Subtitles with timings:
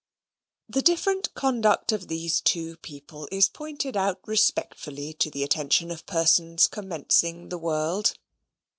[0.67, 6.07] The different conduct of these two people is pointed out respectfully to the attention of
[6.07, 8.15] persons commencing the world.